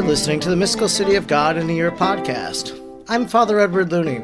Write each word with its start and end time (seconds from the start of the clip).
are 0.00 0.04
listening 0.04 0.40
to 0.40 0.48
the 0.48 0.56
Mystical 0.56 0.88
City 0.88 1.14
of 1.14 1.26
God 1.26 1.58
in 1.58 1.68
a 1.68 1.74
Year 1.74 1.90
podcast. 1.90 2.74
I'm 3.06 3.28
Father 3.28 3.60
Edward 3.60 3.92
Looney, 3.92 4.22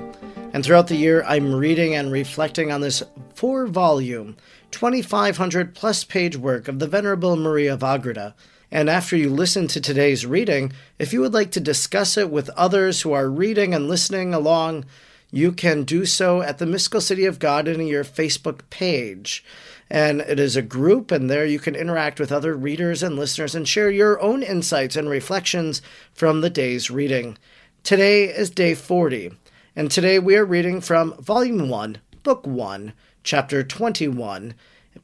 and 0.55 0.65
throughout 0.65 0.87
the 0.87 0.97
year 0.97 1.23
I'm 1.25 1.55
reading 1.55 1.95
and 1.95 2.11
reflecting 2.11 2.73
on 2.73 2.81
this 2.81 3.03
four 3.35 3.67
volume, 3.67 4.39
2,500 4.71 5.75
plus 5.75 6.03
page 6.03 6.35
work 6.35 6.67
of 6.67 6.79
the 6.79 6.89
Venerable 6.89 7.37
Maria 7.37 7.75
of 7.75 7.83
Agreda. 7.83 8.35
And 8.71 8.89
after 8.89 9.17
you 9.17 9.29
listen 9.29 9.69
to 9.69 9.79
today's 9.79 10.25
reading, 10.25 10.73
if 10.99 11.13
you 11.13 11.21
would 11.21 11.35
like 11.35 11.51
to 11.51 11.61
discuss 11.61 12.17
it 12.17 12.31
with 12.31 12.49
others 12.51 13.03
who 13.03 13.13
are 13.13 13.29
reading 13.29 13.75
and 13.75 13.87
listening 13.87 14.33
along, 14.33 14.87
you 15.31 15.53
can 15.53 15.85
do 15.85 16.07
so 16.07 16.41
at 16.41 16.57
the 16.57 16.65
Mystical 16.65 17.03
City 17.03 17.27
of 17.27 17.39
God 17.39 17.69
in 17.69 17.81
a 17.81 17.85
Year 17.85 18.03
Facebook 18.03 18.61
page. 18.71 19.45
And 19.89 20.21
it 20.21 20.41
is 20.41 20.57
a 20.57 20.63
group, 20.63 21.11
and 21.13 21.31
there 21.31 21.47
you 21.47 21.59
can 21.59 21.77
interact 21.77 22.19
with 22.19 22.33
other 22.33 22.57
readers 22.57 23.03
and 23.03 23.17
listeners 23.17 23.55
and 23.55 23.69
share 23.69 23.91
your 23.91 24.21
own 24.21 24.43
insights 24.43 24.97
and 24.97 25.09
reflections 25.09 25.81
from 26.13 26.41
the 26.41 26.51
day's 26.51 26.91
reading. 26.91 27.39
Today 27.85 28.25
is 28.25 28.51
day 28.51 28.75
40, 28.75 29.33
and 29.77 29.91
today 29.91 30.19
we 30.19 30.37
are 30.37 30.45
reading 30.45 30.81
from 30.81 31.15
Volume 31.23 31.69
1, 31.69 31.99
Book 32.25 32.45
1, 32.47 32.93
Chapter 33.23 33.63
21, 33.63 34.55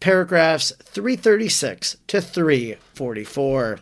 paragraphs 0.00 0.72
336 0.82 1.96
to 2.08 2.20
344. 2.20 3.78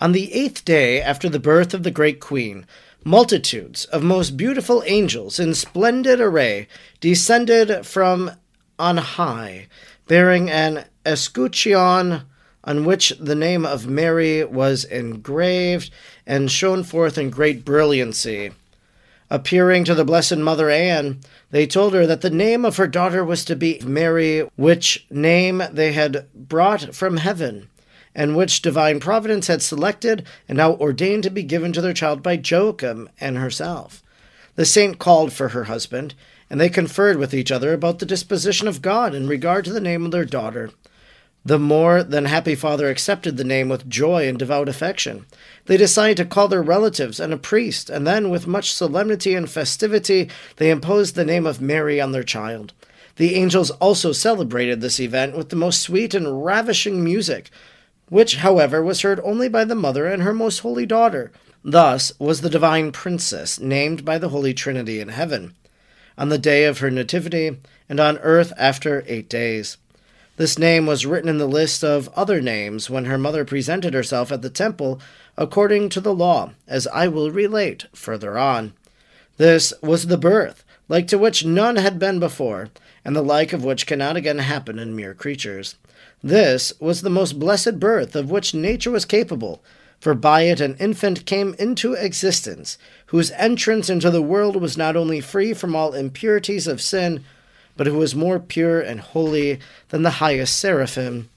On 0.00 0.12
the 0.12 0.32
eighth 0.32 0.64
day 0.64 1.00
after 1.00 1.28
the 1.28 1.38
birth 1.38 1.74
of 1.74 1.84
the 1.84 1.90
great 1.90 2.18
queen, 2.18 2.66
multitudes 3.04 3.84
of 3.86 4.02
most 4.02 4.36
beautiful 4.36 4.82
angels 4.86 5.38
in 5.38 5.54
splendid 5.54 6.20
array 6.20 6.66
descended 7.00 7.86
from 7.86 8.32
on 8.78 8.96
high 8.96 9.68
bearing 10.10 10.50
an 10.50 10.84
escutcheon 11.06 12.22
on 12.64 12.84
which 12.84 13.10
the 13.20 13.36
name 13.36 13.64
of 13.64 13.86
Mary 13.86 14.42
was 14.42 14.82
engraved 14.86 15.88
and 16.26 16.50
shone 16.50 16.82
forth 16.82 17.16
in 17.16 17.30
great 17.30 17.64
brilliancy. 17.64 18.50
Appearing 19.30 19.84
to 19.84 19.94
the 19.94 20.04
Blessed 20.04 20.38
Mother 20.38 20.68
Anne, 20.68 21.20
they 21.52 21.64
told 21.64 21.94
her 21.94 22.08
that 22.08 22.22
the 22.22 22.28
name 22.28 22.64
of 22.64 22.76
her 22.76 22.88
daughter 22.88 23.24
was 23.24 23.44
to 23.44 23.54
be 23.54 23.80
Mary, 23.84 24.40
which 24.56 25.06
name 25.10 25.62
they 25.70 25.92
had 25.92 26.26
brought 26.34 26.92
from 26.92 27.18
heaven, 27.18 27.68
and 28.12 28.34
which 28.34 28.62
divine 28.62 28.98
providence 28.98 29.46
had 29.46 29.62
selected 29.62 30.26
and 30.48 30.58
now 30.58 30.72
ordained 30.72 31.22
to 31.22 31.30
be 31.30 31.44
given 31.44 31.72
to 31.72 31.80
their 31.80 31.94
child 31.94 32.20
by 32.20 32.32
Joachim 32.32 33.08
and 33.20 33.38
herself. 33.38 34.02
The 34.56 34.66
saint 34.66 34.98
called 34.98 35.32
for 35.32 35.50
her 35.50 35.64
husband, 35.64 36.16
and 36.50 36.60
they 36.60 36.68
conferred 36.68 37.16
with 37.16 37.32
each 37.32 37.52
other 37.52 37.72
about 37.72 38.00
the 38.00 38.06
disposition 38.06 38.66
of 38.66 38.82
God 38.82 39.14
in 39.14 39.28
regard 39.28 39.64
to 39.64 39.72
the 39.72 39.80
name 39.80 40.04
of 40.04 40.10
their 40.10 40.24
daughter. 40.24 40.70
The 41.44 41.58
more 41.58 42.02
than 42.02 42.26
happy 42.26 42.54
father 42.54 42.90
accepted 42.90 43.36
the 43.36 43.44
name 43.44 43.70
with 43.70 43.88
joy 43.88 44.28
and 44.28 44.38
devout 44.38 44.68
affection. 44.68 45.24
They 45.66 45.78
decided 45.78 46.18
to 46.18 46.26
call 46.26 46.48
their 46.48 46.60
relatives 46.60 47.18
and 47.18 47.32
a 47.32 47.38
priest, 47.38 47.88
and 47.88 48.06
then, 48.06 48.28
with 48.28 48.46
much 48.46 48.72
solemnity 48.72 49.34
and 49.34 49.48
festivity, 49.48 50.28
they 50.56 50.70
imposed 50.70 51.14
the 51.14 51.24
name 51.24 51.46
of 51.46 51.60
Mary 51.60 51.98
on 51.98 52.12
their 52.12 52.24
child. 52.24 52.74
The 53.16 53.36
angels 53.36 53.70
also 53.72 54.12
celebrated 54.12 54.80
this 54.80 55.00
event 55.00 55.34
with 55.34 55.48
the 55.48 55.56
most 55.56 55.80
sweet 55.80 56.14
and 56.14 56.44
ravishing 56.44 57.02
music, 57.02 57.50
which, 58.10 58.36
however, 58.36 58.82
was 58.82 59.00
heard 59.00 59.20
only 59.20 59.48
by 59.48 59.64
the 59.64 59.74
mother 59.74 60.06
and 60.06 60.22
her 60.22 60.34
most 60.34 60.58
holy 60.58 60.84
daughter. 60.84 61.32
Thus 61.64 62.12
was 62.18 62.40
the 62.40 62.50
divine 62.50 62.92
princess 62.92 63.58
named 63.58 64.04
by 64.04 64.18
the 64.18 64.30
Holy 64.30 64.52
Trinity 64.52 65.00
in 65.00 65.08
heaven 65.08 65.54
on 66.20 66.28
the 66.28 66.38
day 66.38 66.64
of 66.64 66.78
her 66.78 66.90
nativity, 66.90 67.56
and 67.88 67.98
on 67.98 68.18
earth 68.18 68.52
after 68.58 69.02
eight 69.06 69.26
days. 69.26 69.78
This 70.36 70.58
name 70.58 70.86
was 70.86 71.06
written 71.06 71.30
in 71.30 71.38
the 71.38 71.46
list 71.46 71.82
of 71.82 72.10
other 72.14 72.42
names 72.42 72.90
when 72.90 73.06
her 73.06 73.16
mother 73.16 73.42
presented 73.42 73.94
herself 73.94 74.30
at 74.30 74.42
the 74.42 74.50
temple 74.50 75.00
according 75.38 75.88
to 75.88 76.00
the 76.00 76.14
law, 76.14 76.52
as 76.68 76.86
I 76.88 77.08
will 77.08 77.30
relate 77.30 77.86
further 77.94 78.38
on. 78.38 78.74
This 79.38 79.72
was 79.82 80.08
the 80.08 80.18
birth, 80.18 80.62
like 80.88 81.08
to 81.08 81.16
which 81.18 81.46
none 81.46 81.76
had 81.76 81.98
been 81.98 82.20
before, 82.20 82.68
and 83.02 83.16
the 83.16 83.22
like 83.22 83.54
of 83.54 83.64
which 83.64 83.86
cannot 83.86 84.18
again 84.18 84.40
happen 84.40 84.78
in 84.78 84.94
mere 84.94 85.14
creatures. 85.14 85.76
This 86.22 86.74
was 86.78 87.00
the 87.00 87.08
most 87.08 87.38
blessed 87.38 87.80
birth 87.80 88.14
of 88.14 88.30
which 88.30 88.52
nature 88.52 88.90
was 88.90 89.06
capable, 89.06 89.62
for 90.00 90.14
by 90.14 90.42
it 90.42 90.60
an 90.60 90.76
infant 90.80 91.26
came 91.26 91.54
into 91.58 91.92
existence, 91.92 92.78
whose 93.06 93.30
entrance 93.32 93.90
into 93.90 94.10
the 94.10 94.22
world 94.22 94.56
was 94.56 94.78
not 94.78 94.96
only 94.96 95.20
free 95.20 95.52
from 95.52 95.76
all 95.76 95.92
impurities 95.92 96.66
of 96.66 96.80
sin, 96.80 97.22
but 97.76 97.86
who 97.86 97.98
was 97.98 98.14
more 98.14 98.40
pure 98.40 98.80
and 98.80 99.00
holy 99.00 99.60
than 99.90 100.02
the 100.02 100.18
highest 100.22 100.58
seraphim. 100.58 101.28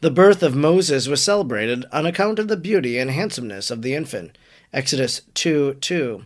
The 0.00 0.10
birth 0.10 0.42
of 0.42 0.56
Moses 0.56 1.08
was 1.08 1.22
celebrated 1.22 1.84
on 1.92 2.04
account 2.04 2.38
of 2.38 2.48
the 2.48 2.56
beauty 2.56 2.98
and 2.98 3.10
handsomeness 3.10 3.70
of 3.70 3.82
the 3.82 3.94
infant. 3.94 4.36
Exodus 4.72 5.22
2 5.34 5.74
2. 5.74 6.24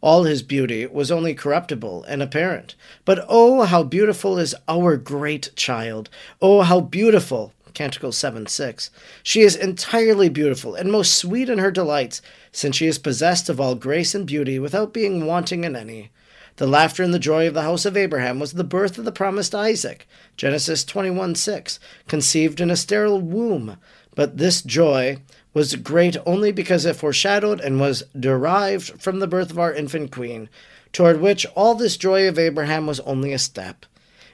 All 0.00 0.24
his 0.24 0.42
beauty 0.42 0.84
was 0.84 1.10
only 1.10 1.32
corruptible 1.32 2.04
and 2.04 2.22
apparent. 2.22 2.74
But 3.06 3.24
oh, 3.26 3.62
how 3.62 3.82
beautiful 3.82 4.38
is 4.38 4.54
our 4.68 4.98
great 4.98 5.50
child! 5.56 6.10
Oh, 6.42 6.60
how 6.60 6.80
beautiful! 6.80 7.54
Canticle 7.74 8.12
7 8.12 8.46
6. 8.46 8.90
She 9.22 9.40
is 9.42 9.56
entirely 9.56 10.28
beautiful 10.28 10.74
and 10.74 10.90
most 10.90 11.14
sweet 11.14 11.48
in 11.50 11.58
her 11.58 11.70
delights, 11.70 12.22
since 12.52 12.76
she 12.76 12.86
is 12.86 12.98
possessed 12.98 13.48
of 13.48 13.60
all 13.60 13.74
grace 13.74 14.14
and 14.14 14.26
beauty 14.26 14.58
without 14.58 14.92
being 14.92 15.26
wanting 15.26 15.64
in 15.64 15.74
any. 15.76 16.10
The 16.56 16.68
laughter 16.68 17.02
and 17.02 17.12
the 17.12 17.18
joy 17.18 17.48
of 17.48 17.54
the 17.54 17.62
house 17.62 17.84
of 17.84 17.96
Abraham 17.96 18.38
was 18.38 18.52
the 18.52 18.62
birth 18.62 18.96
of 18.96 19.04
the 19.04 19.10
promised 19.10 19.56
Isaac, 19.56 20.06
Genesis 20.36 20.84
21 20.84 21.34
6, 21.34 21.80
conceived 22.06 22.60
in 22.60 22.70
a 22.70 22.76
sterile 22.76 23.20
womb. 23.20 23.76
But 24.14 24.36
this 24.36 24.62
joy 24.62 25.18
was 25.52 25.74
great 25.74 26.16
only 26.24 26.52
because 26.52 26.84
it 26.84 26.94
foreshadowed 26.94 27.60
and 27.60 27.80
was 27.80 28.04
derived 28.18 29.02
from 29.02 29.18
the 29.18 29.26
birth 29.26 29.50
of 29.50 29.58
our 29.58 29.74
infant 29.74 30.12
queen, 30.12 30.48
toward 30.92 31.20
which 31.20 31.44
all 31.56 31.74
this 31.74 31.96
joy 31.96 32.28
of 32.28 32.38
Abraham 32.38 32.86
was 32.86 33.00
only 33.00 33.32
a 33.32 33.38
step. 33.38 33.84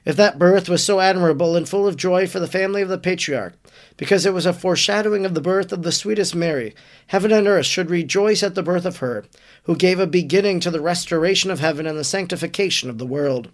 If 0.05 0.17
that 0.17 0.39
birth 0.39 0.69
was 0.69 0.83
so 0.83 1.01
admirable 1.01 1.57
and 1.57 1.69
full 1.69 1.87
of 1.87 1.97
joy 1.97 2.27
for 2.27 2.41
the 2.41 2.47
family 2.47 2.81
of 2.81 2.89
the 2.89 2.97
patriarch, 2.97 3.55
because 3.99 4.25
it 4.25 4.33
was 4.33 4.47
a 4.47 4.55
foreshadowing 4.55 5.27
of 5.27 5.35
the 5.35 5.43
birth 5.43 5.73
of 5.73 5.83
the 5.83 5.93
sweetest 5.93 6.35
Mary, 6.35 6.75
heaven 7.09 7.33
and 7.33 7.47
earth 7.47 7.67
should 7.67 7.91
rejoice 7.91 8.43
at 8.43 8.55
the 8.55 8.63
birth 8.63 8.87
of 8.87 8.99
her, 8.99 9.25
who 9.65 9.77
gave 9.77 10.01
a 10.01 10.07
beginning 10.07 10.59
to 10.61 10.71
the 10.71 10.81
restoration 10.81 11.51
of 11.51 11.61
heaven 11.61 11.87
and 11.87 11.99
the 11.99 12.05
sanctification 12.05 12.89
of 12.89 12.97
the 12.97 13.07
world. 13.07 13.51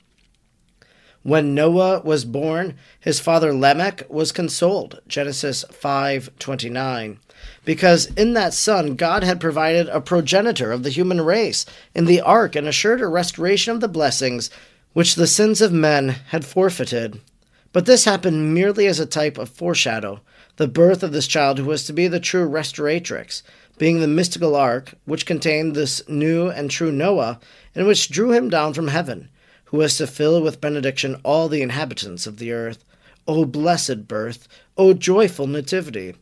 When 1.24 1.56
Noah 1.56 2.02
was 2.04 2.24
born, 2.24 2.76
his 3.00 3.18
father 3.18 3.52
Lamech 3.52 4.04
was 4.08 4.30
consoled, 4.30 5.00
Genesis 5.08 5.64
5:29, 5.72 7.18
because 7.64 8.06
in 8.14 8.34
that 8.34 8.54
son 8.54 8.94
God 8.94 9.24
had 9.24 9.40
provided 9.40 9.88
a 9.88 10.00
progenitor 10.00 10.70
of 10.70 10.84
the 10.84 10.90
human 10.90 11.20
race 11.20 11.66
in 11.96 12.04
the 12.04 12.20
ark 12.20 12.54
and 12.54 12.68
assured 12.68 13.00
a 13.00 13.08
restoration 13.08 13.72
of 13.72 13.80
the 13.80 13.88
blessings 13.88 14.50
which 14.96 15.14
the 15.14 15.26
sins 15.26 15.60
of 15.60 15.70
men 15.70 16.08
had 16.28 16.42
forfeited. 16.42 17.20
But 17.70 17.84
this 17.84 18.06
happened 18.06 18.54
merely 18.54 18.86
as 18.86 18.98
a 18.98 19.04
type 19.04 19.36
of 19.36 19.50
foreshadow, 19.50 20.22
the 20.56 20.66
birth 20.66 21.02
of 21.02 21.12
this 21.12 21.26
child 21.26 21.58
who 21.58 21.66
was 21.66 21.84
to 21.84 21.92
be 21.92 22.08
the 22.08 22.18
true 22.18 22.46
restoratrix, 22.46 23.42
being 23.76 24.00
the 24.00 24.08
mystical 24.08 24.56
ark 24.56 24.94
which 25.04 25.26
contained 25.26 25.74
this 25.74 26.00
new 26.08 26.48
and 26.48 26.70
true 26.70 26.90
Noah, 26.90 27.38
and 27.74 27.86
which 27.86 28.08
drew 28.08 28.32
him 28.32 28.48
down 28.48 28.72
from 28.72 28.88
heaven, 28.88 29.28
who 29.66 29.76
was 29.76 29.98
to 29.98 30.06
fill 30.06 30.40
with 30.40 30.62
benediction 30.62 31.20
all 31.22 31.50
the 31.50 31.60
inhabitants 31.60 32.26
of 32.26 32.38
the 32.38 32.52
earth. 32.52 32.82
O 33.28 33.44
blessed 33.44 34.08
birth! 34.08 34.48
O 34.78 34.94
joyful 34.94 35.46
nativity! 35.46 36.14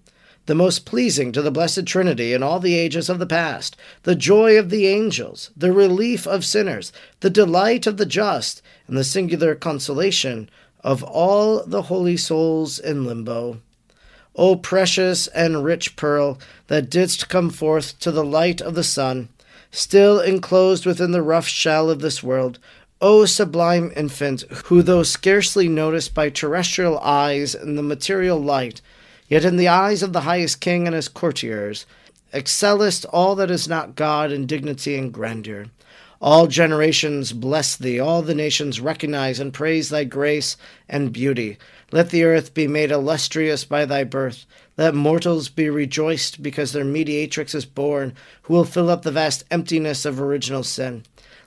The 0.47 0.55
most 0.55 0.85
pleasing 0.85 1.33
to 1.33 1.41
the 1.41 1.51
Blessed 1.51 1.87
Trinity 1.87 2.33
in 2.33 2.43
all 2.43 2.61
the 2.61 2.75
ages 2.75 3.09
of 3.09 3.19
the 3.19 3.27
past, 3.27 3.77
the 4.03 4.15
joy 4.15 4.59
of 4.59 4.71
the 4.71 4.87
angels, 4.87 5.51
the 5.57 5.73
relief 5.73 6.27
of 6.27 6.45
sinners, 6.45 6.93
the 7.21 7.31
delight 7.31 7.87
of 7.87 7.97
the 7.97 8.07
just, 8.07 8.61
and 8.87 8.97
the 8.97 9.05
singular 9.05 9.55
consolation 9.55 10.51
of 10.83 11.03
all 11.03 11.65
the 11.65 11.83
holy 11.83 12.17
souls 12.17 12.79
in 12.79 13.05
limbo. 13.05 13.61
O 14.37 14.57
precious 14.57 15.29
and 15.29 15.65
rich 15.65 15.97
pearl, 15.97 16.39
that 16.67 16.91
didst 16.91 17.29
come 17.29 17.51
forth 17.51 17.99
to 18.01 18.11
the 18.11 18.25
light 18.25 18.61
of 18.61 18.75
the 18.75 18.85
sun, 18.85 19.29
still 19.71 20.21
enclosed 20.21 20.85
within 20.85 21.13
the 21.13 21.23
rough 21.23 21.47
shell 21.47 21.89
of 21.89 22.01
this 22.01 22.23
world, 22.23 22.59
O 23.01 23.25
sublime 23.25 23.93
infant, 23.97 24.43
who, 24.67 24.83
though 24.83 25.03
scarcely 25.03 25.69
noticed 25.69 26.15
by 26.15 26.31
terrestrial 26.31 26.99
eyes 26.99 27.55
in 27.55 27.77
the 27.77 27.83
material 27.83 28.41
light, 28.41 28.81
Yet 29.29 29.45
in 29.45 29.57
the 29.57 29.69
eyes 29.69 30.03
of 30.03 30.13
the 30.13 30.23
highest 30.23 30.61
king 30.61 30.87
and 30.87 30.95
his 30.95 31.09
courtiers, 31.09 31.87
excellest 32.33 33.05
all 33.07 33.35
that 33.37 33.51
is 33.51 33.69
not 33.69 33.97
God 33.97 34.31
in 34.31 34.47
dignity 34.47 34.97
and 34.97 35.13
grandeur. 35.13 35.67
All 36.21 36.47
generations 36.47 37.33
bless 37.33 37.77
thee, 37.77 38.01
all 38.01 38.23
the 38.23 38.35
nations 38.35 38.81
recognize 38.81 39.41
and 39.41 39.53
praise 39.53 39.89
thy 39.89 40.05
grace 40.05 40.57
and 40.89 41.13
beauty. 41.13 41.59
Let 41.93 42.11
the 42.11 42.25
earth 42.25 42.55
be 42.55 42.67
made 42.67 42.91
illustrious 42.91 43.65
by 43.65 43.85
thy 43.85 44.05
birth. 44.05 44.47
Let 44.77 44.95
mortals 44.95 45.49
be 45.49 45.69
rejoiced 45.69 46.43
because 46.43 46.73
their 46.73 46.85
mediatrix 46.85 47.55
is 47.55 47.65
born, 47.65 48.15
who 48.43 48.55
will 48.55 48.65
fill 48.65 48.91
up 48.91 49.03
the 49.03 49.13
vast 49.13 49.45
emptiness 49.51 50.05
of 50.05 50.21
original 50.21 50.65
sin. 50.65 51.05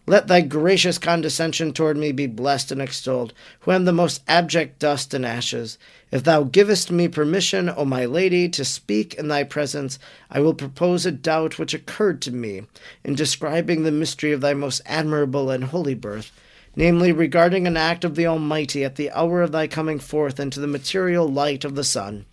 Let 0.09 0.27
thy 0.27 0.39
gracious 0.39 0.97
condescension 0.97 1.73
toward 1.73 1.97
me 1.97 2.13
be 2.13 2.27
blessed 2.27 2.71
and 2.71 2.81
extolled, 2.81 3.33
who 3.59 3.73
am 3.73 3.83
the 3.83 3.91
most 3.91 4.23
abject 4.25 4.79
dust 4.79 5.13
and 5.13 5.25
ashes. 5.25 5.77
If 6.11 6.23
thou 6.23 6.43
givest 6.43 6.89
me 6.89 7.09
permission, 7.09 7.69
O 7.69 7.83
my 7.83 8.05
lady, 8.05 8.47
to 8.47 8.63
speak 8.63 9.15
in 9.15 9.27
thy 9.27 9.43
presence, 9.43 9.99
I 10.31 10.39
will 10.39 10.53
propose 10.53 11.05
a 11.05 11.11
doubt 11.11 11.59
which 11.59 11.73
occurred 11.73 12.21
to 12.21 12.31
me 12.31 12.61
in 13.03 13.15
describing 13.15 13.83
the 13.83 13.91
mystery 13.91 14.31
of 14.31 14.39
thy 14.39 14.53
most 14.53 14.81
admirable 14.85 15.51
and 15.51 15.65
holy 15.65 15.93
birth, 15.93 16.31
namely 16.73 17.11
regarding 17.11 17.67
an 17.67 17.75
act 17.75 18.05
of 18.05 18.15
the 18.15 18.27
Almighty 18.27 18.85
at 18.85 18.95
the 18.95 19.11
hour 19.11 19.41
of 19.41 19.51
thy 19.51 19.67
coming 19.67 19.99
forth 19.99 20.39
into 20.39 20.61
the 20.61 20.67
material 20.67 21.27
light 21.27 21.65
of 21.65 21.75
the 21.75 21.83
sun. 21.83 22.25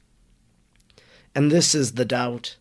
And 1.35 1.50
this 1.50 1.75
is 1.75 1.94
the 1.94 2.05
doubt. 2.05 2.55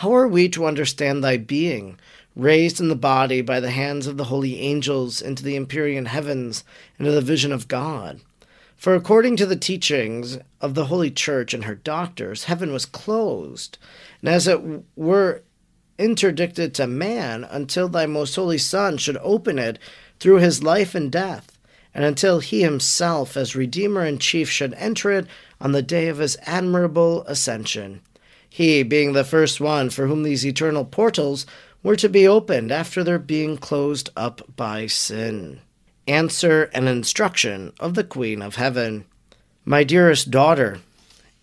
How 0.00 0.14
are 0.14 0.28
we 0.28 0.48
to 0.50 0.64
understand 0.64 1.22
thy 1.22 1.36
being? 1.36 1.98
Raised 2.36 2.78
in 2.78 2.88
the 2.88 2.94
body 2.94 3.40
by 3.40 3.58
the 3.58 3.70
hands 3.70 4.06
of 4.06 4.18
the 4.18 4.24
holy 4.24 4.60
angels 4.60 5.22
into 5.22 5.42
the 5.42 5.56
empyrean 5.56 6.04
heavens, 6.04 6.62
into 6.98 7.10
the 7.10 7.22
vision 7.22 7.50
of 7.50 7.66
God. 7.66 8.20
For 8.76 8.94
according 8.94 9.36
to 9.36 9.46
the 9.46 9.56
teachings 9.56 10.38
of 10.60 10.74
the 10.74 10.84
Holy 10.84 11.10
Church 11.10 11.54
and 11.54 11.64
her 11.64 11.74
doctors, 11.74 12.44
heaven 12.44 12.72
was 12.74 12.84
closed, 12.84 13.78
and 14.20 14.28
as 14.28 14.46
it 14.46 14.60
were 14.94 15.42
interdicted 15.98 16.74
to 16.74 16.86
man 16.86 17.42
until 17.44 17.88
thy 17.88 18.04
most 18.04 18.36
holy 18.36 18.58
Son 18.58 18.98
should 18.98 19.16
open 19.22 19.58
it 19.58 19.78
through 20.20 20.36
his 20.36 20.62
life 20.62 20.94
and 20.94 21.10
death, 21.10 21.58
and 21.94 22.04
until 22.04 22.40
he 22.40 22.60
himself, 22.60 23.34
as 23.34 23.56
Redeemer 23.56 24.02
and 24.02 24.20
Chief, 24.20 24.50
should 24.50 24.74
enter 24.74 25.10
it 25.10 25.26
on 25.58 25.72
the 25.72 25.82
day 25.82 26.08
of 26.08 26.18
his 26.18 26.36
admirable 26.42 27.24
ascension. 27.24 28.02
He 28.48 28.82
being 28.82 29.14
the 29.14 29.24
first 29.24 29.60
one 29.60 29.88
for 29.88 30.06
whom 30.06 30.22
these 30.22 30.44
eternal 30.46 30.84
portals 30.84 31.46
were 31.86 31.94
to 31.94 32.08
be 32.08 32.26
opened 32.26 32.72
after 32.72 33.04
their 33.04 33.16
being 33.16 33.56
closed 33.56 34.10
up 34.16 34.42
by 34.56 34.88
sin. 34.88 35.60
Answer 36.08 36.64
and 36.74 36.88
instruction 36.88 37.72
of 37.78 37.94
the 37.94 38.02
Queen 38.02 38.42
of 38.42 38.56
Heaven. 38.56 39.04
My 39.64 39.84
dearest 39.84 40.32
daughter, 40.32 40.80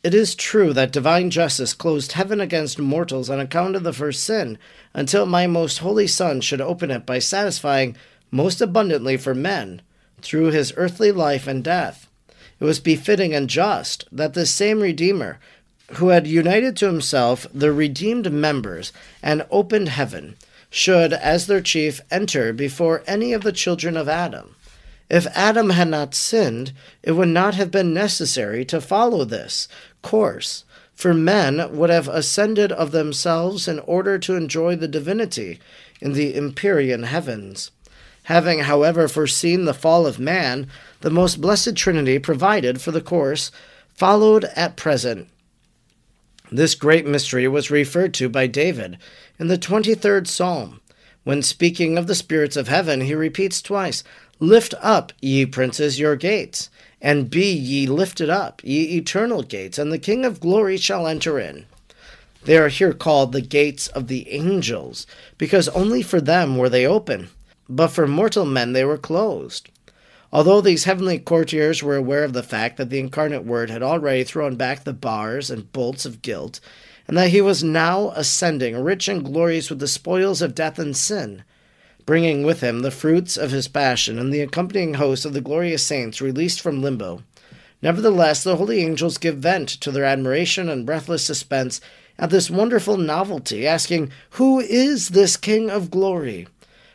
it 0.03 0.13
is 0.13 0.35
true 0.35 0.73
that 0.73 0.91
divine 0.91 1.29
justice 1.29 1.73
closed 1.73 2.11
heaven 2.11 2.41
against 2.41 2.77
mortals 2.77 3.29
on 3.29 3.39
account 3.39 3.77
of 3.77 3.83
the 3.83 3.93
first 3.93 4.21
sin, 4.21 4.57
until 4.93 5.25
my 5.25 5.47
most 5.47 5.77
holy 5.77 6.07
Son 6.07 6.41
should 6.41 6.59
open 6.59 6.91
it 6.91 7.05
by 7.05 7.19
satisfying 7.19 7.95
most 8.29 8.59
abundantly 8.59 9.15
for 9.15 9.33
men 9.33 9.81
through 10.21 10.51
his 10.51 10.73
earthly 10.75 11.13
life 11.13 11.47
and 11.47 11.63
death. 11.63 12.09
It 12.59 12.65
was 12.65 12.81
befitting 12.81 13.33
and 13.33 13.49
just 13.49 14.09
that 14.11 14.33
this 14.33 14.53
same 14.53 14.81
Redeemer 14.81 15.39
who 15.95 16.09
had 16.09 16.27
united 16.27 16.75
to 16.77 16.87
himself 16.87 17.45
the 17.53 17.71
redeemed 17.71 18.31
members 18.31 18.91
and 19.21 19.45
opened 19.51 19.89
heaven, 19.89 20.35
should, 20.69 21.13
as 21.13 21.47
their 21.47 21.61
chief, 21.61 22.01
enter 22.09 22.51
before 22.51 23.03
any 23.05 23.33
of 23.33 23.43
the 23.43 23.51
children 23.51 23.95
of 23.95 24.09
Adam. 24.09 24.55
If 25.09 25.27
Adam 25.35 25.69
had 25.71 25.89
not 25.89 26.15
sinned, 26.15 26.73
it 27.03 27.11
would 27.11 27.27
not 27.27 27.55
have 27.55 27.69
been 27.69 27.93
necessary 27.93 28.65
to 28.65 28.81
follow 28.81 29.23
this 29.23 29.67
course, 30.01 30.63
for 30.95 31.13
men 31.13 31.75
would 31.75 31.89
have 31.89 32.07
ascended 32.07 32.71
of 32.71 32.91
themselves 32.91 33.67
in 33.67 33.79
order 33.79 34.17
to 34.17 34.35
enjoy 34.35 34.75
the 34.75 34.87
divinity 34.87 35.59
in 36.01 36.13
the 36.13 36.35
empyrean 36.35 37.03
heavens. 37.03 37.71
Having, 38.23 38.59
however, 38.59 39.07
foreseen 39.07 39.65
the 39.65 39.73
fall 39.73 40.07
of 40.07 40.17
man, 40.17 40.67
the 41.01 41.09
most 41.11 41.41
blessed 41.41 41.75
Trinity 41.75 42.17
provided 42.19 42.81
for 42.81 42.91
the 42.91 43.01
course 43.01 43.51
followed 43.95 44.45
at 44.55 44.75
present 44.75 45.27
this 46.51 46.75
great 46.75 47.05
mystery 47.05 47.47
was 47.47 47.71
referred 47.71 48.13
to 48.15 48.29
by 48.29 48.47
David 48.47 48.97
in 49.39 49.47
the 49.47 49.57
23rd 49.57 50.27
Psalm. 50.27 50.81
When 51.23 51.41
speaking 51.41 51.97
of 51.97 52.07
the 52.07 52.15
spirits 52.15 52.57
of 52.57 52.67
heaven, 52.67 53.01
he 53.01 53.15
repeats 53.15 53.61
twice 53.61 54.03
Lift 54.39 54.73
up, 54.81 55.13
ye 55.21 55.45
princes, 55.45 55.99
your 55.99 56.15
gates, 56.15 56.69
and 57.01 57.29
be 57.29 57.51
ye 57.53 57.87
lifted 57.87 58.29
up, 58.29 58.61
ye 58.63 58.97
eternal 58.97 59.41
gates, 59.41 59.77
and 59.77 59.91
the 59.91 59.99
King 59.99 60.25
of 60.25 60.39
glory 60.39 60.77
shall 60.77 61.07
enter 61.07 61.39
in. 61.39 61.65
They 62.43 62.57
are 62.57 62.67
here 62.67 62.93
called 62.93 63.31
the 63.31 63.41
gates 63.41 63.87
of 63.87 64.07
the 64.07 64.29
angels, 64.29 65.07
because 65.37 65.69
only 65.69 66.01
for 66.01 66.19
them 66.19 66.57
were 66.57 66.69
they 66.69 66.85
open, 66.85 67.29
but 67.69 67.87
for 67.87 68.05
mortal 68.05 68.45
men 68.45 68.73
they 68.73 68.83
were 68.83 68.97
closed. 68.97 69.69
Although 70.33 70.61
these 70.61 70.85
heavenly 70.85 71.19
courtiers 71.19 71.83
were 71.83 71.95
aware 71.95 72.23
of 72.23 72.33
the 72.33 72.41
fact 72.41 72.77
that 72.77 72.89
the 72.89 72.97
incarnate 72.97 73.45
Word 73.45 73.69
had 73.69 73.83
already 73.83 74.23
thrown 74.23 74.55
back 74.55 74.83
the 74.83 74.91
bars 74.91 75.51
and 75.51 75.71
bolts 75.71 76.07
of 76.07 76.23
guilt, 76.23 76.59
and 77.07 77.15
that 77.15 77.29
he 77.29 77.39
was 77.39 77.63
now 77.63 78.11
ascending, 78.15 78.75
rich 78.75 79.07
and 79.07 79.23
glorious 79.23 79.69
with 79.69 79.77
the 79.77 79.87
spoils 79.87 80.41
of 80.41 80.55
death 80.55 80.79
and 80.79 80.97
sin, 80.97 81.43
bringing 82.07 82.41
with 82.41 82.61
him 82.61 82.79
the 82.79 82.89
fruits 82.89 83.37
of 83.37 83.51
his 83.51 83.67
passion 83.67 84.17
and 84.17 84.33
the 84.33 84.41
accompanying 84.41 84.95
host 84.95 85.23
of 85.23 85.33
the 85.33 85.39
glorious 85.39 85.85
saints 85.85 86.19
released 86.19 86.59
from 86.59 86.81
limbo. 86.81 87.21
Nevertheless, 87.83 88.43
the 88.43 88.55
holy 88.55 88.81
angels 88.81 89.19
give 89.19 89.37
vent 89.37 89.69
to 89.69 89.91
their 89.91 90.03
admiration 90.03 90.67
and 90.67 90.83
breathless 90.83 91.23
suspense 91.23 91.79
at 92.17 92.31
this 92.31 92.49
wonderful 92.49 92.97
novelty, 92.97 93.67
asking, 93.67 94.11
Who 94.31 94.59
is 94.59 95.09
this 95.09 95.37
King 95.37 95.69
of 95.69 95.91
glory? 95.91 96.47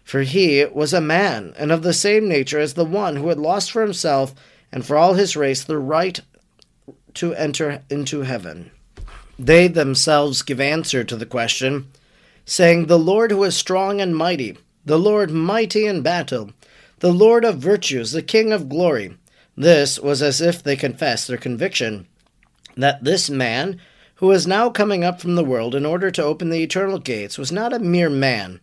For 0.08 0.22
he 0.22 0.64
was 0.64 0.94
a 0.94 1.02
man, 1.02 1.52
and 1.58 1.70
of 1.70 1.82
the 1.82 1.92
same 1.92 2.28
nature 2.28 2.58
as 2.58 2.72
the 2.72 2.84
one 2.86 3.16
who 3.16 3.28
had 3.28 3.38
lost 3.38 3.70
for 3.70 3.82
himself 3.82 4.34
and 4.72 4.82
for 4.82 4.96
all 4.96 5.12
his 5.12 5.36
race 5.36 5.62
the 5.62 5.76
right 5.76 6.18
to 7.12 7.34
enter 7.34 7.82
into 7.90 8.22
heaven. 8.22 8.70
They 9.38 9.68
themselves 9.68 10.40
give 10.40 10.62
answer 10.62 11.04
to 11.04 11.14
the 11.14 11.26
question, 11.26 11.88
saying, 12.46 12.86
The 12.86 12.98
Lord 12.98 13.30
who 13.30 13.44
is 13.44 13.54
strong 13.54 14.00
and 14.00 14.16
mighty, 14.16 14.56
the 14.82 14.98
Lord 14.98 15.30
mighty 15.30 15.84
in 15.84 16.00
battle, 16.00 16.52
the 17.00 17.12
Lord 17.12 17.44
of 17.44 17.58
virtues, 17.58 18.12
the 18.12 18.22
King 18.22 18.50
of 18.50 18.70
glory. 18.70 19.14
This 19.58 19.98
was 19.98 20.22
as 20.22 20.40
if 20.40 20.62
they 20.62 20.74
confessed 20.74 21.28
their 21.28 21.36
conviction 21.36 22.06
that 22.78 23.04
this 23.04 23.28
man, 23.28 23.78
who 24.14 24.28
was 24.28 24.46
now 24.46 24.70
coming 24.70 25.04
up 25.04 25.20
from 25.20 25.34
the 25.34 25.44
world 25.44 25.74
in 25.74 25.84
order 25.84 26.10
to 26.12 26.24
open 26.24 26.48
the 26.48 26.62
eternal 26.62 26.98
gates, 26.98 27.36
was 27.36 27.52
not 27.52 27.74
a 27.74 27.78
mere 27.78 28.08
man 28.08 28.60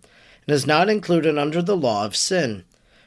and 0.48 0.56
is 0.56 0.68
not 0.68 0.90
included 0.90 1.38
under 1.38 1.62
the 1.62 1.78
law 1.78 2.06
of 2.06 2.16
sin, 2.16 2.64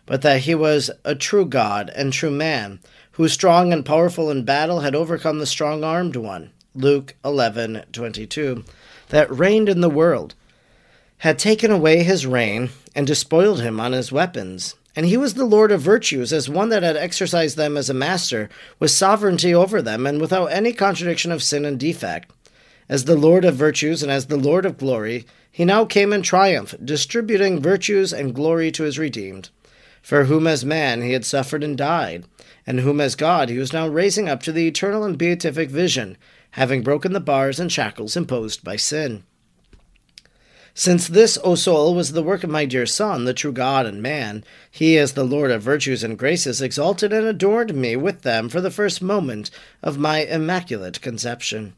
but 0.06 0.23
that 0.23 0.43
he 0.43 0.55
was 0.55 0.90
a 1.05 1.14
true 1.14 1.44
God 1.44 1.90
and 1.94 2.12
true 2.12 2.31
man, 2.31 2.81
who 3.12 3.29
strong 3.29 3.73
and 3.73 3.85
powerful 3.85 4.31
in 4.31 4.44
battle 4.44 4.81
had 4.81 4.94
overcome 4.94 5.38
the 5.38 5.46
strong 5.46 5.85
armed 5.85 6.17
one, 6.17 6.50
Luke 6.75 7.14
11:22, 7.25 8.64
that 9.08 9.31
reigned 9.31 9.69
in 9.69 9.81
the 9.81 9.90
world, 9.90 10.35
had 11.19 11.38
taken 11.38 11.70
away 11.70 12.02
his 12.02 12.26
reign 12.26 12.70
and 12.94 13.06
despoiled 13.06 13.61
him 13.61 13.81
on 13.81 13.93
his 13.93 14.12
weapons. 14.12 14.75
And 14.96 15.06
he 15.06 15.17
was 15.17 15.35
the 15.35 15.44
Lord 15.44 15.70
of 15.70 15.81
virtues, 15.81 16.32
as 16.32 16.49
one 16.49 16.70
that 16.70 16.82
had 16.82 16.96
exercised 16.96 17.56
them 17.56 17.76
as 17.76 17.88
a 17.88 17.94
master, 17.94 18.49
with 18.81 18.90
sovereignty 18.90 19.55
over 19.55 19.81
them, 19.81 20.06
and 20.06 20.20
without 20.20 20.46
any 20.46 20.73
contradiction 20.73 21.31
of 21.31 21.42
sin 21.42 21.64
and 21.64 21.78
defect. 21.78 22.33
As 22.88 23.04
the 23.04 23.14
Lord 23.14 23.45
of 23.45 23.54
virtues 23.54 24.02
and 24.02 24.11
as 24.11 24.26
the 24.26 24.37
Lord 24.37 24.66
of 24.66 24.78
glory, 24.78 25.25
he 25.59 25.65
now 25.65 25.85
came 25.85 26.12
in 26.12 26.23
triumph, 26.23 26.73
distributing 26.85 27.61
virtues 27.61 28.12
and 28.12 28.33
glory 28.33 28.71
to 28.71 28.85
his 28.85 28.97
redeemed, 28.97 29.50
for 30.00 30.27
whom 30.27 30.47
as 30.47 30.65
man 30.65 31.03
he 31.03 31.15
had 31.15 31.25
suffered 31.25 31.65
and 31.65 31.77
died, 31.77 32.25
and 32.65 32.79
whom 32.79 33.00
as 33.00 33.17
God 33.17 33.49
he 33.49 33.59
was 33.59 33.73
now 33.73 33.88
raising 33.88 34.29
up 34.29 34.41
to 34.45 34.53
the 34.53 34.69
eternal 34.69 35.03
and 35.03 35.19
beatific 35.19 35.69
vision, 35.69 36.17
having 36.53 36.85
broken 36.85 37.12
the 37.12 37.19
bars 37.19 37.59
and 37.59 37.73
shackles 37.73 38.17
imposed 38.17 38.62
by 38.62 38.77
sin. 38.77 39.25
Since 40.75 41.09
this, 41.09 41.37
O 41.43 41.57
soul, 41.57 41.93
was 41.93 42.12
the 42.12 42.23
work 42.23 42.45
of 42.45 42.50
my 42.50 42.65
dear 42.65 42.87
Son, 42.87 43.25
the 43.25 43.35
true 43.35 43.50
God 43.50 43.85
and 43.85 44.00
man, 44.00 44.45
he, 44.71 44.97
as 44.97 45.15
the 45.15 45.25
Lord 45.25 45.50
of 45.50 45.61
virtues 45.61 46.05
and 46.05 46.17
graces, 46.17 46.62
exalted 46.62 47.12
and 47.12 47.27
adorned 47.27 47.75
me 47.75 47.97
with 47.97 48.23
them 48.23 48.49
for 48.49 48.61
the 48.61 48.71
first 48.71 49.03
moment 49.03 49.50
of 49.83 49.99
my 49.99 50.21
immaculate 50.21 51.00
conception. 51.00 51.75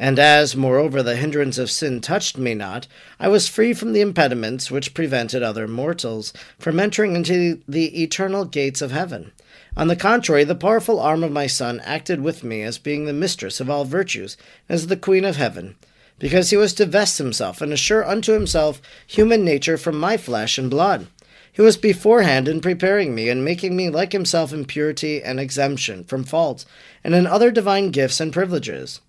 And 0.00 0.20
as, 0.20 0.54
moreover, 0.54 1.02
the 1.02 1.16
hindrance 1.16 1.58
of 1.58 1.72
sin 1.72 2.00
touched 2.00 2.38
me 2.38 2.54
not, 2.54 2.86
I 3.18 3.26
was 3.26 3.48
free 3.48 3.74
from 3.74 3.92
the 3.92 4.00
impediments 4.00 4.70
which 4.70 4.94
prevented 4.94 5.42
other 5.42 5.66
mortals 5.66 6.32
from 6.56 6.78
entering 6.78 7.16
into 7.16 7.60
the 7.66 8.00
eternal 8.00 8.44
gates 8.44 8.80
of 8.80 8.92
heaven. 8.92 9.32
On 9.76 9.88
the 9.88 9.96
contrary, 9.96 10.44
the 10.44 10.54
powerful 10.54 11.00
arm 11.00 11.24
of 11.24 11.32
my 11.32 11.48
Son 11.48 11.80
acted 11.80 12.20
with 12.20 12.44
me 12.44 12.62
as 12.62 12.78
being 12.78 13.06
the 13.06 13.12
mistress 13.12 13.58
of 13.58 13.68
all 13.68 13.84
virtues, 13.84 14.36
as 14.68 14.86
the 14.86 14.96
Queen 14.96 15.24
of 15.24 15.34
heaven, 15.34 15.74
because 16.20 16.50
he 16.50 16.56
was 16.56 16.74
to 16.74 16.86
vest 16.86 17.18
himself 17.18 17.60
and 17.60 17.72
assure 17.72 18.06
unto 18.06 18.34
himself 18.34 18.80
human 19.04 19.44
nature 19.44 19.76
from 19.76 19.98
my 19.98 20.16
flesh 20.16 20.58
and 20.58 20.70
blood. 20.70 21.08
He 21.52 21.62
was 21.62 21.76
beforehand 21.76 22.46
in 22.46 22.60
preparing 22.60 23.16
me 23.16 23.28
and 23.28 23.44
making 23.44 23.74
me 23.74 23.90
like 23.90 24.12
himself 24.12 24.52
in 24.52 24.64
purity 24.64 25.20
and 25.24 25.40
exemption 25.40 26.04
from 26.04 26.22
faults, 26.22 26.66
and 27.02 27.16
in 27.16 27.26
other 27.26 27.50
divine 27.50 27.90
gifts 27.90 28.20
and 28.20 28.32
privileges. 28.32 29.00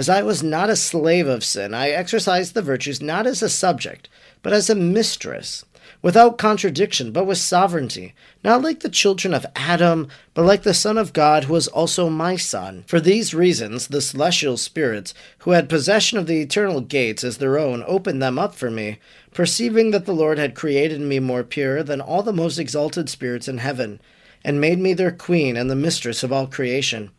As 0.00 0.08
I 0.08 0.22
was 0.22 0.42
not 0.42 0.70
a 0.70 0.76
slave 0.76 1.26
of 1.26 1.44
sin, 1.44 1.74
I 1.74 1.90
exercised 1.90 2.54
the 2.54 2.62
virtues 2.62 3.02
not 3.02 3.26
as 3.26 3.42
a 3.42 3.50
subject, 3.50 4.08
but 4.42 4.50
as 4.50 4.70
a 4.70 4.74
mistress. 4.74 5.62
without 6.00 6.38
contradiction, 6.38 7.12
but 7.12 7.26
with 7.26 7.36
sovereignty, 7.36 8.14
not 8.42 8.62
like 8.62 8.80
the 8.80 8.88
children 8.88 9.34
of 9.34 9.44
Adam, 9.54 10.08
but 10.32 10.46
like 10.46 10.62
the 10.62 10.72
Son 10.72 10.96
of 10.96 11.12
God, 11.12 11.44
who 11.44 11.52
was 11.52 11.68
also 11.68 12.08
my 12.08 12.34
Son. 12.34 12.82
For 12.86 12.98
these 12.98 13.34
reasons, 13.34 13.88
the 13.88 14.00
celestial 14.00 14.56
spirits, 14.56 15.12
who 15.40 15.50
had 15.50 15.68
possession 15.68 16.16
of 16.16 16.26
the 16.26 16.40
eternal 16.40 16.80
gates 16.80 17.22
as 17.22 17.36
their 17.36 17.58
own, 17.58 17.84
opened 17.86 18.22
them 18.22 18.38
up 18.38 18.54
for 18.54 18.70
me, 18.70 18.98
perceiving 19.34 19.90
that 19.90 20.06
the 20.06 20.14
Lord 20.14 20.38
had 20.38 20.54
created 20.54 21.02
me 21.02 21.18
more 21.18 21.44
pure 21.44 21.82
than 21.82 22.00
all 22.00 22.22
the 22.22 22.32
most 22.32 22.58
exalted 22.58 23.10
spirits 23.10 23.48
in 23.48 23.58
heaven, 23.58 24.00
and 24.42 24.62
made 24.62 24.78
me 24.78 24.94
their 24.94 25.12
queen 25.12 25.58
and 25.58 25.70
the 25.70 25.76
mistress 25.76 26.22
of 26.22 26.32
all 26.32 26.46
creation. 26.46 27.10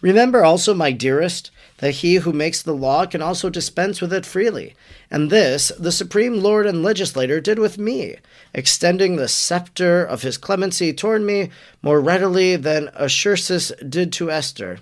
Remember 0.00 0.44
also, 0.44 0.72
my 0.74 0.92
dearest, 0.92 1.50
that 1.78 1.96
he 1.96 2.16
who 2.16 2.32
makes 2.32 2.62
the 2.62 2.74
law 2.74 3.06
can 3.06 3.22
also 3.22 3.50
dispense 3.50 4.00
with 4.00 4.12
it 4.12 4.26
freely. 4.26 4.74
And 5.10 5.30
this 5.30 5.72
the 5.78 5.92
supreme 5.92 6.42
Lord 6.42 6.66
and 6.66 6.82
legislator 6.82 7.40
did 7.40 7.58
with 7.58 7.78
me, 7.78 8.16
extending 8.54 9.16
the 9.16 9.28
scepter 9.28 10.04
of 10.04 10.22
his 10.22 10.38
clemency 10.38 10.92
toward 10.92 11.22
me 11.22 11.50
more 11.82 12.00
readily 12.00 12.56
than 12.56 12.90
Ahasuerus 12.94 13.72
did 13.88 14.12
to 14.14 14.30
Esther. 14.30 14.78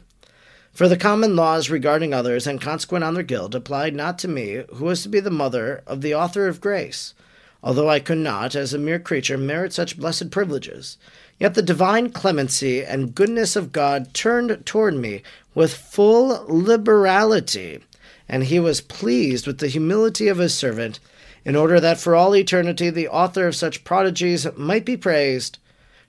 For 0.72 0.88
the 0.88 0.96
common 0.96 1.34
laws 1.34 1.70
regarding 1.70 2.14
others 2.14 2.46
and 2.46 2.60
consequent 2.60 3.02
on 3.02 3.14
their 3.14 3.24
guilt 3.24 3.54
applied 3.54 3.96
not 3.96 4.18
to 4.20 4.28
me, 4.28 4.62
who 4.74 4.84
was 4.84 5.02
to 5.02 5.08
be 5.08 5.18
the 5.18 5.30
mother 5.30 5.82
of 5.86 6.02
the 6.02 6.14
author 6.14 6.46
of 6.46 6.60
grace, 6.60 7.14
although 7.64 7.90
I 7.90 7.98
could 7.98 8.18
not, 8.18 8.54
as 8.54 8.72
a 8.72 8.78
mere 8.78 9.00
creature, 9.00 9.36
merit 9.36 9.72
such 9.72 9.98
blessed 9.98 10.30
privileges. 10.30 10.96
Yet 11.38 11.54
the 11.54 11.62
divine 11.62 12.10
clemency 12.10 12.84
and 12.84 13.14
goodness 13.14 13.54
of 13.54 13.72
God 13.72 14.12
turned 14.12 14.66
toward 14.66 14.94
me 14.94 15.22
with 15.54 15.72
full 15.72 16.44
liberality, 16.48 17.80
and 18.28 18.44
he 18.44 18.58
was 18.58 18.80
pleased 18.80 19.46
with 19.46 19.58
the 19.58 19.68
humility 19.68 20.28
of 20.28 20.38
his 20.38 20.54
servant, 20.54 20.98
in 21.44 21.54
order 21.54 21.78
that 21.80 21.98
for 21.98 22.14
all 22.14 22.34
eternity 22.34 22.90
the 22.90 23.08
author 23.08 23.46
of 23.46 23.56
such 23.56 23.84
prodigies 23.84 24.46
might 24.56 24.84
be 24.84 24.96
praised. 24.96 25.58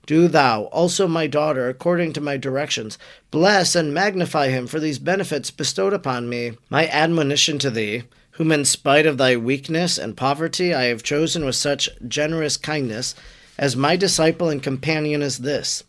Do 0.06 0.26
thou 0.26 0.64
also, 0.64 1.06
my 1.06 1.28
daughter, 1.28 1.68
according 1.68 2.14
to 2.14 2.20
my 2.20 2.36
directions, 2.36 2.98
bless 3.30 3.76
and 3.76 3.94
magnify 3.94 4.48
him 4.48 4.66
for 4.66 4.80
these 4.80 4.98
benefits 4.98 5.52
bestowed 5.52 5.92
upon 5.92 6.28
me. 6.28 6.52
My 6.68 6.88
admonition 6.88 7.60
to 7.60 7.70
thee, 7.70 8.02
whom 8.32 8.50
in 8.50 8.64
spite 8.64 9.06
of 9.06 9.18
thy 9.18 9.36
weakness 9.36 9.98
and 9.98 10.16
poverty 10.16 10.74
I 10.74 10.84
have 10.84 11.04
chosen 11.04 11.44
with 11.44 11.54
such 11.54 11.88
generous 12.08 12.56
kindness, 12.56 13.14
as 13.60 13.76
my 13.76 13.94
disciple 13.94 14.48
and 14.48 14.62
companion 14.62 15.22
is 15.22 15.38
this 15.38 15.84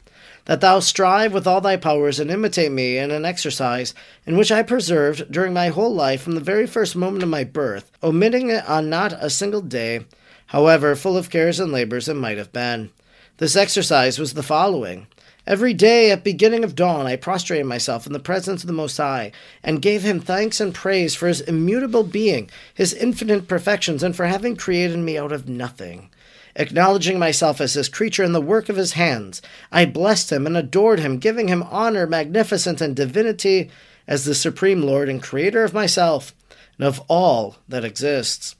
that 0.46 0.60
thou 0.60 0.80
strive 0.80 1.34
with 1.34 1.46
all 1.46 1.62
thy 1.62 1.78
powers 1.78 2.20
and 2.20 2.32
imitate 2.32 2.72
me 2.72 2.98
in 2.98 3.12
an 3.12 3.24
exercise 3.24 3.94
in 4.26 4.36
which 4.36 4.52
I 4.52 4.64
persevered 4.64 5.28
during 5.30 5.54
my 5.54 5.68
whole 5.68 5.94
life 5.94 6.22
from 6.22 6.34
the 6.34 6.42
very 6.42 6.66
first 6.66 6.96
moment 6.96 7.22
of 7.22 7.30
my 7.30 7.44
birth, 7.44 7.92
omitting 8.02 8.50
it 8.50 8.68
on 8.68 8.90
not 8.90 9.14
a 9.14 9.30
single 9.30 9.62
day, 9.62 10.04
however 10.48 10.96
full 10.96 11.16
of 11.16 11.30
cares 11.30 11.60
and 11.60 11.72
labors 11.72 12.10
it 12.10 12.16
might 12.16 12.40
have 12.40 12.52
been. 12.52 12.90
This 13.38 13.56
exercise 13.56 14.18
was 14.18 14.34
the 14.34 14.44
following. 14.44 15.06
Every 15.46 15.76
day 15.76 16.10
at 16.12 16.24
beginning 16.24 16.64
of 16.64 16.76
dawn 16.76 17.06
I 17.06 17.18
prostrated 17.18 17.68
myself 17.68 18.08
in 18.08 18.14
the 18.14 18.20
presence 18.20 18.64
of 18.64 18.68
the 18.68 18.74
Most 18.74 18.98
High, 18.98 19.32
and 19.64 19.82
gave 19.82 20.02
him 20.02 20.20
thanks 20.20 20.60
and 20.60 20.74
praise 20.74 21.16
for 21.16 21.28
his 21.28 21.42
immutable 21.42 22.04
being, 22.04 22.50
his 22.74 22.96
infinite 22.96 23.48
perfections, 23.48 24.02
and 24.02 24.16
for 24.16 24.26
having 24.26 24.56
created 24.56 24.98
me 24.98 25.20
out 25.20 25.32
of 25.32 25.48
nothing. 25.48 26.10
Acknowledging 26.56 27.18
myself 27.18 27.62
as 27.62 27.74
his 27.74 27.90
creature 27.90 28.24
and 28.24 28.36
the 28.36 28.42
work 28.42 28.68
of 28.68 28.76
his 28.76 28.94
hands, 28.94 29.42
I 29.72 29.86
blessed 29.86 30.32
him 30.32 30.46
and 30.46 30.58
adored 30.58 31.00
him, 31.00 31.18
giving 31.18 31.48
him 31.48 31.64
honor, 31.64 32.06
magnificence, 32.06 32.82
and 32.82 32.96
divinity 32.96 33.72
as 34.08 34.26
the 34.26 34.36
supreme 34.36 34.82
Lord 34.82 35.08
and 35.08 35.24
creator 35.24 35.64
of 35.64 35.74
myself 35.74 36.34
and 36.78 36.88
of 36.88 37.02
all 37.08 37.58
that 37.70 37.86
exists. 37.86 38.56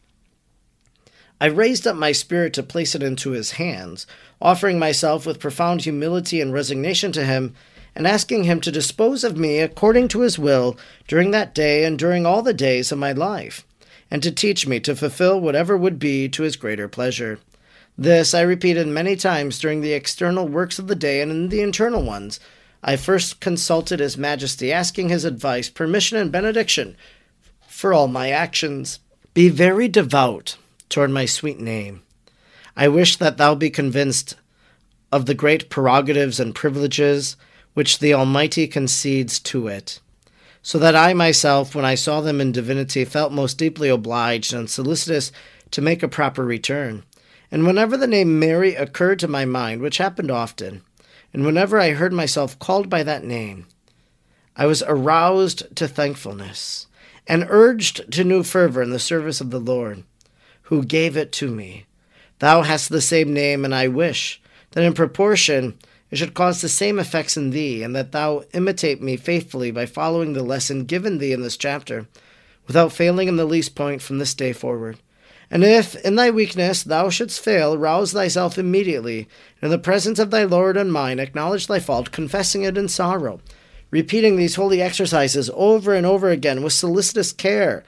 I 1.42 1.48
raised 1.48 1.88
up 1.88 1.96
my 1.96 2.12
spirit 2.12 2.54
to 2.54 2.64
place 2.64 2.94
it 2.94 3.02
into 3.02 3.32
his 3.32 3.54
hands, 3.54 4.06
offering 4.40 4.78
myself 4.78 5.26
with 5.26 5.40
profound 5.40 5.82
humility 5.82 6.40
and 6.40 6.54
resignation 6.54 7.12
to 7.14 7.26
him, 7.26 7.56
and 7.96 8.08
asking 8.08 8.44
him 8.44 8.62
to 8.62 8.72
dispose 8.72 9.24
of 9.24 9.38
me 9.38 9.60
according 9.60 10.08
to 10.10 10.22
his 10.22 10.40
will 10.40 10.78
during 11.08 11.32
that 11.32 11.56
day 11.56 11.84
and 11.84 11.98
during 11.98 12.26
all 12.26 12.42
the 12.42 12.54
days 12.54 12.92
of 12.92 13.00
my 13.00 13.12
life, 13.12 13.66
and 14.10 14.22
to 14.24 14.32
teach 14.32 14.68
me 14.68 14.80
to 14.80 14.96
fulfill 14.96 15.42
whatever 15.42 15.76
would 15.76 16.00
be 16.00 16.30
to 16.30 16.44
his 16.44 16.56
greater 16.56 16.88
pleasure. 16.88 17.40
This 17.98 18.34
I 18.34 18.42
repeated 18.42 18.88
many 18.88 19.16
times 19.16 19.60
during 19.60 19.82
the 19.82 19.94
external 19.94 20.48
works 20.48 20.80
of 20.80 20.88
the 20.88 20.96
day 20.96 21.22
and 21.22 21.32
in 21.32 21.50
the 21.50 21.62
internal 21.62 22.04
ones. 22.04 22.40
I 22.84 22.96
first 22.96 23.40
consulted 23.40 24.00
His 24.00 24.18
Majesty, 24.18 24.72
asking 24.72 25.10
his 25.10 25.24
advice, 25.24 25.70
permission, 25.70 26.18
and 26.18 26.32
benediction 26.32 26.96
for 27.68 27.94
all 27.94 28.08
my 28.08 28.30
actions. 28.32 29.00
Be 29.34 29.50
very 29.50 29.88
devout 29.88 30.58
toward 30.90 31.12
my 31.12 31.26
sweet 31.26 31.60
name. 31.60 32.02
I 32.76 32.88
wish 32.88 33.18
that 33.18 33.38
thou 33.38 33.56
be 33.56 33.70
convinced 33.70 34.36
of 35.12 35.26
the 35.26 35.34
great 35.34 35.70
prerogatives 35.70 36.40
and 36.40 36.56
privileges 36.56 37.36
which 37.74 38.00
the 38.00 38.14
Almighty 38.14 38.68
concedes 38.68 39.40
to 39.40 39.68
it, 39.68 40.00
so 40.62 40.78
that 40.80 40.96
I 40.96 41.14
myself, 41.14 41.76
when 41.76 41.86
I 41.86 41.96
saw 41.96 42.22
them 42.22 42.42
in 42.42 42.52
divinity, 42.52 43.06
felt 43.06 43.32
most 43.32 43.58
deeply 43.58 43.90
obliged 43.90 44.54
and 44.54 44.70
solicitous 44.70 45.32
to 45.72 45.82
make 45.82 46.04
a 46.04 46.08
proper 46.08 46.44
return. 46.44 47.04
And 47.52 47.68
whenever 47.68 47.98
the 47.98 48.08
name 48.08 48.40
Mary 48.40 48.76
occurred 48.76 49.20
to 49.20 49.28
my 49.28 49.44
mind, 49.44 49.82
which 49.82 49.98
happened 49.98 50.32
often, 50.32 50.82
and 51.34 51.46
whenever 51.46 51.78
I 51.78 51.92
heard 51.92 52.14
myself 52.14 52.58
called 52.58 52.90
by 52.90 53.04
that 53.04 53.26
name, 53.26 53.68
I 54.56 54.66
was 54.66 54.84
aroused 54.84 55.76
to 55.76 55.88
thankfulness 55.88 56.88
and 57.28 57.46
urged 57.50 58.12
to 58.14 58.24
new 58.24 58.44
fervor 58.44 58.82
in 58.82 58.90
the 58.90 59.00
service 59.00 59.42
of 59.42 59.52
the 59.52 59.60
Lord, 59.60 60.04
who 60.64 60.84
gave 60.84 61.18
it 61.18 61.32
to 61.34 61.52
me. 61.52 61.86
Thou 62.40 62.62
hast 62.64 62.90
the 62.90 63.02
same 63.02 63.34
name, 63.34 63.64
and 63.66 63.76
I 63.76 63.88
wish 63.88 64.42
that 64.72 64.84
in 64.84 64.94
proportion 64.94 65.78
it 66.10 66.18
should 66.18 66.34
cause 66.34 66.62
the 66.62 66.70
same 66.70 67.00
effects 67.00 67.38
in 67.38 67.52
thee, 67.52 67.84
and 67.84 67.96
that 67.96 68.12
thou 68.12 68.44
imitate 68.54 69.02
me 69.02 69.16
faithfully 69.18 69.72
by 69.72 69.86
following 69.86 70.34
the 70.34 70.44
lesson 70.44 70.86
given 70.86 71.18
thee 71.18 71.32
in 71.32 71.42
this 71.42 71.58
chapter, 71.58 72.08
without 72.68 72.92
failing 72.92 73.28
in 73.28 73.38
the 73.38 73.46
least 73.46 73.76
point 73.76 74.02
from 74.02 74.18
this 74.18 74.34
day 74.34 74.54
forward. 74.54 74.98
And 75.54 75.66
if 75.66 75.96
in 75.98 76.16
thy 76.16 76.32
weakness 76.32 76.82
thou 76.82 77.10
shouldst 77.10 77.44
fail, 77.44 77.78
rouse 77.78 78.14
thyself 78.14 78.58
immediately, 78.58 79.28
and 79.62 79.66
in 79.66 79.70
the 79.70 79.78
presence 79.78 80.18
of 80.18 80.32
thy 80.32 80.46
Lord 80.46 80.78
and 80.78 80.94
mine, 80.94 81.20
acknowledge 81.20 81.68
thy 81.68 81.80
fault, 81.80 82.14
confessing 82.14 82.64
it 82.64 82.78
in 82.78 82.88
sorrow, 82.88 83.42
repeating 83.92 84.38
these 84.38 84.56
holy 84.56 84.82
exercises 84.82 85.52
over 85.54 85.94
and 85.94 86.06
over 86.06 86.30
again 86.30 86.64
with 86.64 86.72
solicitous 86.72 87.34
care. 87.34 87.84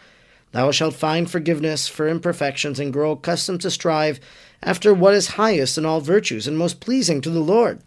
Thou 0.52 0.72
shalt 0.72 0.94
find 0.94 1.32
forgiveness 1.32 1.88
for 1.88 2.10
imperfections 2.10 2.82
and 2.82 2.92
grow 2.92 3.12
accustomed 3.12 3.62
to 3.62 3.72
strive 3.72 4.20
after 4.62 4.94
what 4.94 5.14
is 5.14 5.28
highest 5.30 5.78
in 5.78 5.86
all 5.86 6.02
virtues 6.02 6.48
and 6.48 6.58
most 6.58 6.82
pleasing 6.82 7.22
to 7.22 7.30
the 7.30 7.40
Lord. 7.40 7.80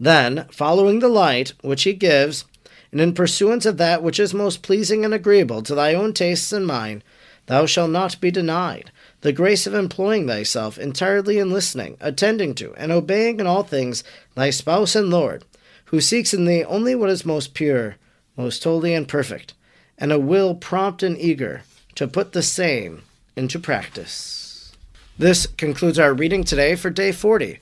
Then, 0.00 0.46
following 0.50 1.00
the 1.00 1.08
light 1.08 1.52
which 1.60 1.82
he 1.82 1.92
gives, 1.92 2.46
and 2.90 3.00
in 3.00 3.12
pursuance 3.12 3.66
of 3.66 3.76
that 3.76 4.02
which 4.02 4.18
is 4.18 4.32
most 4.32 4.62
pleasing 4.62 5.04
and 5.04 5.12
agreeable 5.12 5.62
to 5.64 5.74
thy 5.74 5.92
own 5.92 6.14
tastes 6.14 6.50
and 6.50 6.66
mine, 6.66 7.02
Thou 7.48 7.66
shalt 7.66 7.90
not 7.90 8.20
be 8.20 8.30
denied 8.30 8.92
the 9.22 9.32
grace 9.32 9.66
of 9.66 9.74
employing 9.74 10.26
thyself 10.26 10.78
entirely 10.78 11.38
in 11.38 11.50
listening, 11.50 11.96
attending 12.00 12.54
to, 12.54 12.72
and 12.74 12.92
obeying 12.92 13.40
in 13.40 13.46
all 13.46 13.62
things 13.62 14.04
thy 14.34 14.50
spouse 14.50 14.94
and 14.94 15.10
Lord, 15.10 15.44
who 15.86 16.00
seeks 16.00 16.32
in 16.32 16.44
thee 16.44 16.62
only 16.64 16.94
what 16.94 17.10
is 17.10 17.24
most 17.24 17.54
pure, 17.54 17.96
most 18.36 18.62
holy, 18.62 18.94
and 18.94 19.08
perfect, 19.08 19.54
and 19.96 20.12
a 20.12 20.20
will 20.20 20.54
prompt 20.54 21.02
and 21.02 21.18
eager 21.18 21.62
to 21.96 22.06
put 22.06 22.32
the 22.32 22.42
same 22.42 23.02
into 23.34 23.58
practice. 23.58 24.72
This 25.18 25.46
concludes 25.46 25.98
our 25.98 26.14
reading 26.14 26.44
today 26.44 26.76
for 26.76 26.90
day 26.90 27.10
40 27.10 27.58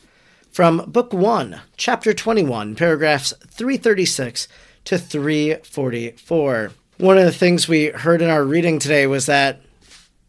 from 0.51 0.91
Book 0.91 1.13
1, 1.13 1.61
Chapter 1.77 2.13
21, 2.13 2.75
paragraphs 2.75 3.33
336 3.49 4.49
to 4.85 4.99
344. 4.99 6.73
One 6.99 7.19
of 7.19 7.25
the 7.25 7.33
things 7.33 7.69
we 7.69 7.87
heard 7.87 8.21
in 8.21 8.29
our 8.29 8.45
reading 8.45 8.79
today 8.79 9.07
was 9.07 9.27
that 9.27 9.61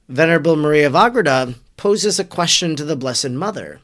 Venerable 0.09 0.55
Maria 0.55 0.89
of 0.89 1.55
poses 1.75 2.17
a 2.17 2.23
question 2.23 2.77
to 2.77 2.85
the 2.85 2.95
Blessed 2.95 3.31
Mother. 3.31 3.81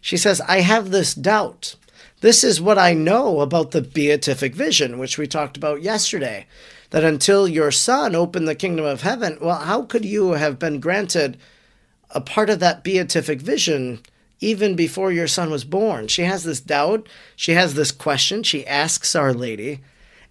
She 0.00 0.18
says, 0.18 0.42
I 0.42 0.60
have 0.60 0.90
this 0.90 1.14
doubt. 1.14 1.76
This 2.20 2.44
is 2.44 2.60
what 2.60 2.78
I 2.78 2.92
know 2.92 3.40
about 3.40 3.70
the 3.70 3.80
beatific 3.80 4.54
vision, 4.54 4.98
which 4.98 5.16
we 5.16 5.26
talked 5.26 5.56
about 5.56 5.80
yesterday. 5.80 6.46
That 6.90 7.02
until 7.02 7.48
your 7.48 7.70
son 7.70 8.14
opened 8.14 8.46
the 8.46 8.54
kingdom 8.54 8.84
of 8.84 9.00
heaven, 9.00 9.38
well, 9.40 9.56
how 9.56 9.82
could 9.82 10.04
you 10.04 10.32
have 10.32 10.58
been 10.58 10.80
granted 10.80 11.38
a 12.10 12.20
part 12.20 12.50
of 12.50 12.60
that 12.60 12.84
beatific 12.84 13.40
vision 13.40 14.00
even 14.40 14.76
before 14.76 15.12
your 15.12 15.26
son 15.26 15.50
was 15.50 15.64
born? 15.64 16.08
She 16.08 16.22
has 16.22 16.44
this 16.44 16.60
doubt. 16.60 17.08
She 17.36 17.52
has 17.52 17.72
this 17.72 17.90
question. 17.90 18.42
She 18.42 18.66
asks 18.66 19.16
Our 19.16 19.32
Lady. 19.32 19.80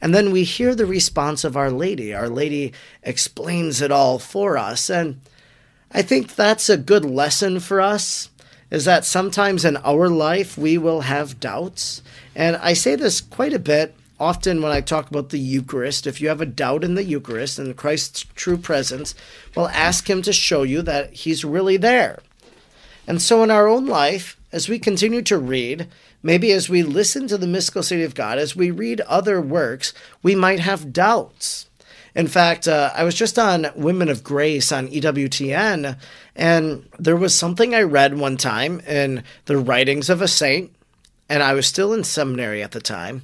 And 0.03 0.13
then 0.13 0.31
we 0.31 0.43
hear 0.43 0.75
the 0.75 0.85
response 0.85 1.45
of 1.45 1.55
Our 1.55 1.71
Lady. 1.71 2.13
Our 2.13 2.27
Lady 2.27 2.73
explains 3.03 3.81
it 3.81 3.89
all 3.89 4.19
for 4.19 4.57
us. 4.57 4.89
And 4.89 5.21
I 5.93 6.01
think 6.01 6.35
that's 6.35 6.67
a 6.67 6.75
good 6.75 7.05
lesson 7.05 7.61
for 7.61 7.79
us 7.79 8.29
is 8.69 8.83
that 8.83 9.05
sometimes 9.05 9.63
in 9.63 9.77
our 9.77 10.09
life 10.09 10.57
we 10.57 10.77
will 10.77 11.01
have 11.01 11.39
doubts. 11.39 12.01
And 12.35 12.57
I 12.57 12.73
say 12.73 12.97
this 12.97 13.21
quite 13.21 13.53
a 13.53 13.59
bit 13.59 13.95
often 14.19 14.61
when 14.61 14.73
I 14.73 14.81
talk 14.81 15.09
about 15.09 15.29
the 15.29 15.39
Eucharist. 15.39 16.05
If 16.05 16.19
you 16.19 16.27
have 16.27 16.41
a 16.41 16.45
doubt 16.45 16.83
in 16.83 16.95
the 16.95 17.05
Eucharist 17.05 17.57
and 17.57 17.77
Christ's 17.77 18.25
true 18.35 18.57
presence, 18.57 19.15
well, 19.55 19.69
ask 19.69 20.09
Him 20.09 20.21
to 20.23 20.33
show 20.33 20.63
you 20.63 20.81
that 20.81 21.13
He's 21.13 21.45
really 21.45 21.77
there. 21.77 22.19
And 23.07 23.21
so, 23.21 23.41
in 23.41 23.49
our 23.49 23.69
own 23.69 23.85
life, 23.85 24.35
as 24.53 24.69
we 24.69 24.77
continue 24.77 25.23
to 25.23 25.37
read, 25.37 25.87
maybe 26.21 26.51
as 26.51 26.69
we 26.69 26.83
listen 26.83 27.27
to 27.27 27.39
the 27.39 27.47
mystical 27.47 27.81
city 27.81 28.03
of 28.03 28.13
God, 28.13 28.37
as 28.37 28.55
we 28.55 28.69
read 28.69 29.01
other 29.01 29.41
works, 29.41 29.93
we 30.21 30.35
might 30.35 30.59
have 30.59 30.93
doubts. 30.93 31.65
In 32.13 32.27
fact, 32.27 32.67
uh, 32.67 32.91
I 32.93 33.03
was 33.03 33.15
just 33.15 33.39
on 33.39 33.71
Women 33.75 34.09
of 34.09 34.23
Grace 34.23 34.71
on 34.71 34.89
EWTN, 34.89 35.97
and 36.35 36.87
there 36.99 37.15
was 37.15 37.33
something 37.33 37.73
I 37.73 37.81
read 37.81 38.15
one 38.15 38.37
time 38.37 38.79
in 38.81 39.23
the 39.45 39.57
writings 39.57 40.07
of 40.07 40.21
a 40.21 40.27
saint, 40.27 40.71
and 41.27 41.41
I 41.41 41.53
was 41.53 41.65
still 41.65 41.91
in 41.91 42.03
seminary 42.03 42.61
at 42.61 42.71
the 42.71 42.81
time. 42.81 43.23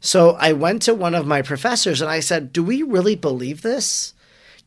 So 0.00 0.36
I 0.36 0.52
went 0.52 0.82
to 0.82 0.94
one 0.94 1.16
of 1.16 1.26
my 1.26 1.42
professors 1.42 2.00
and 2.00 2.08
I 2.08 2.20
said, 2.20 2.52
Do 2.52 2.62
we 2.62 2.84
really 2.84 3.16
believe 3.16 3.62
this? 3.62 4.14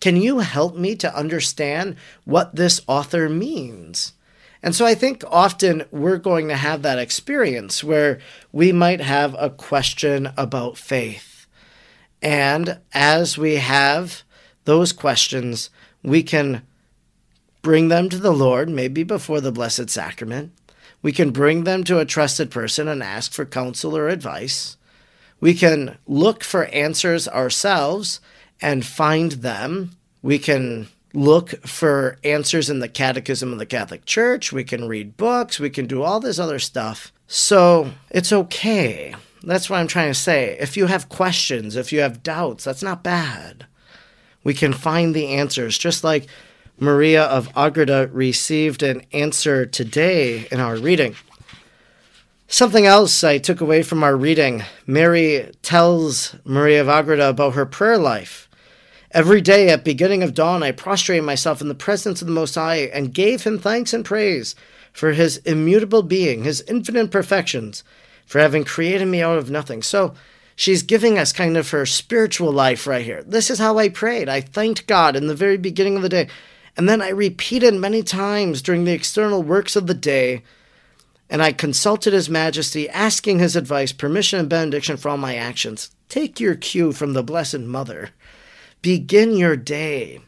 Can 0.02 0.18
you 0.18 0.40
help 0.40 0.76
me 0.76 0.98
to 0.98 1.16
understand 1.16 1.96
what 2.26 2.56
this 2.56 2.82
author 2.88 3.30
means? 3.30 4.12
And 4.64 4.76
so 4.76 4.86
I 4.86 4.94
think 4.94 5.24
often 5.28 5.84
we're 5.92 6.18
going 6.18 6.48
to 6.50 6.56
have 6.56 6.84
that 6.84 7.00
experience 7.00 7.84
where 7.84 8.20
we 8.52 8.72
might 8.72 9.02
have 9.02 9.36
a 9.40 9.50
question 9.50 10.32
about 10.38 10.78
faith. 10.78 11.48
And 12.22 12.80
as 12.94 13.38
we 13.38 13.56
have 13.56 14.22
those 14.66 14.94
questions, 14.94 15.72
we 16.04 16.22
can 16.22 16.62
bring 17.64 17.88
them 17.88 18.10
to 18.10 18.20
the 18.20 18.34
Lord, 18.34 18.70
maybe 18.70 19.04
before 19.04 19.42
the 19.42 19.52
Blessed 19.52 19.90
Sacrament. 19.90 20.52
We 21.02 21.12
can 21.12 21.32
bring 21.32 21.64
them 21.64 21.84
to 21.86 22.00
a 22.00 22.06
trusted 22.06 22.52
person 22.52 22.88
and 22.88 23.02
ask 23.02 23.32
for 23.32 23.46
counsel 23.46 23.98
or 23.98 24.08
advice. 24.08 24.78
We 25.40 25.56
can 25.56 25.98
look 26.06 26.44
for 26.44 26.66
answers 26.66 27.28
ourselves 27.28 28.20
and 28.62 28.86
find 28.86 29.32
them. 29.32 29.92
We 30.22 30.38
can 30.38 30.88
look 31.14 31.66
for 31.68 32.18
answers 32.24 32.70
in 32.70 32.80
the 32.80 32.88
Catechism 32.88 33.52
of 33.52 33.60
the 33.60 33.66
Catholic 33.66 34.06
Church. 34.06 34.52
We 34.52 34.64
can 34.64 34.88
read 34.88 35.18
books. 35.18 35.60
We 35.60 35.70
can 35.70 35.88
do 35.88 36.04
all 36.04 36.20
this 36.20 36.40
other 36.40 36.60
stuff. 36.60 37.12
So 37.28 37.92
it's 38.10 38.32
okay. 38.32 39.16
That's 39.44 39.70
what 39.70 39.80
I'm 39.80 39.88
trying 39.88 40.12
to 40.12 40.20
say. 40.20 40.58
If 40.60 40.78
you 40.78 40.86
have 40.86 41.10
questions, 41.10 41.76
if 41.76 41.92
you 41.92 42.02
have 42.02 42.24
doubts, 42.24 42.64
that's 42.64 42.84
not 42.84 43.04
bad. 43.04 43.66
We 44.44 44.54
can 44.54 44.74
find 44.74 45.14
the 45.14 45.28
answers, 45.28 45.78
just 45.78 46.04
like 46.04 46.28
Maria 46.80 47.24
of 47.24 47.50
Agreda 47.56 48.10
received 48.12 48.84
an 48.84 49.04
answer 49.12 49.66
today 49.66 50.48
in 50.52 50.60
our 50.60 50.78
reading. 50.78 51.16
Something 52.48 52.86
else 52.86 53.24
I 53.24 53.38
took 53.38 53.62
away 53.62 53.82
from 53.82 54.04
our 54.04 54.16
reading 54.16 54.64
Mary 54.86 55.52
tells 55.62 56.36
Maria 56.44 56.82
of 56.82 56.90
Agreda 56.90 57.30
about 57.30 57.54
her 57.54 57.66
prayer 57.66 57.98
life. 57.98 58.50
Every 59.14 59.42
day 59.42 59.70
at 59.70 59.84
beginning 59.84 60.24
of 60.24 60.34
dawn, 60.34 60.64
I 60.64 60.72
prostrated 60.72 61.26
myself 61.26 61.60
in 61.60 61.68
the 61.68 61.76
presence 61.76 62.22
of 62.22 62.28
the 62.28 62.34
Most 62.34 62.56
High 62.56 62.78
and 62.94 63.14
gave 63.14 63.44
him 63.44 63.60
thanks 63.60 63.94
and 63.94 64.06
praise 64.06 64.56
for 64.94 65.12
his 65.12 65.38
immutable 65.38 66.02
being, 66.02 66.46
his 66.46 66.62
infinite 66.62 67.12
perfections, 67.12 67.84
for 68.26 68.40
having 68.40 68.64
created 68.64 69.08
me 69.08 69.22
out 69.22 69.38
of 69.38 69.50
nothing. 69.50 69.84
So 69.84 70.14
she's 70.56 70.82
giving 70.82 71.20
us 71.20 71.34
kind 71.34 71.58
of 71.58 71.70
her 71.72 71.86
spiritual 71.86 72.54
life 72.54 72.88
right 72.88 73.04
here. 73.04 73.22
This 73.24 73.50
is 73.50 73.60
how 73.60 73.78
I 73.78 73.90
prayed. 73.90 74.30
I 74.30 74.40
thanked 74.40 74.88
God 74.88 75.18
in 75.18 75.28
the 75.28 75.36
very 75.36 75.58
beginning 75.58 75.98
of 75.98 76.04
the 76.04 76.10
day. 76.10 76.30
And 76.78 76.88
then 76.88 77.02
I 77.02 77.10
repeated 77.10 77.74
many 77.74 78.04
times 78.04 78.62
during 78.62 78.86
the 78.86 78.94
external 78.94 79.44
works 79.44 79.76
of 79.76 79.88
the 79.88 79.94
day, 79.94 80.42
and 81.30 81.44
I 81.44 81.52
consulted 81.52 82.14
His 82.14 82.30
Majesty, 82.30 82.90
asking 82.90 83.40
His 83.40 83.58
advice, 83.58 83.92
permission, 83.92 84.40
and 84.40 84.50
benediction 84.50 84.96
for 84.96 85.10
all 85.10 85.18
my 85.18 85.36
actions. 85.36 85.92
Take 86.08 86.40
your 86.40 86.56
cue 86.56 86.94
from 86.94 87.12
the 87.12 87.24
Blessed 87.24 87.60
Mother. 87.60 88.12
Begin 88.82 89.36
your 89.36 89.56
day 89.56 90.22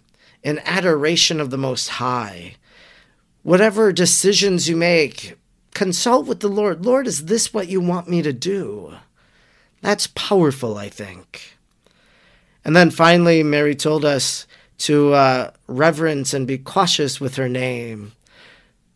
in 0.43 0.60
adoration 0.60 1.39
of 1.39 1.50
the 1.50 1.57
Most 1.57 1.89
High. 1.89 2.55
Whatever 3.41 3.91
decisions 3.91 4.69
you 4.69 4.75
make, 4.75 5.38
consult 5.74 6.27
with 6.27 6.39
the 6.39 6.48
Lord. 6.48 6.86
Lord, 6.86 7.07
is 7.07 7.25
this 7.25 7.53
what 7.53 7.67
you 7.67 7.81
want 7.81 8.07
me 8.07 8.22
to 8.22 8.31
do? 8.31 8.95
That's 9.81 10.07
powerful, 10.07 10.77
I 10.77 10.89
think. 10.89 11.57
And 12.63 12.75
then 12.75 12.91
finally, 12.91 13.43
Mary 13.43 13.75
told 13.75 14.05
us 14.05 14.48
to 14.79 15.13
uh, 15.13 15.51
reverence 15.67 16.33
and 16.33 16.48
be 16.48 16.57
cautious 16.57 17.19
with 17.19 17.36
her 17.36 17.50
name. 17.50 18.13